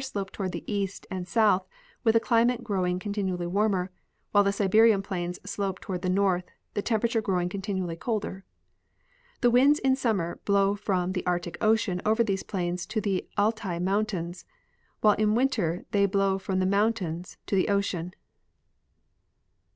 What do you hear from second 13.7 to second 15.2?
mountains, while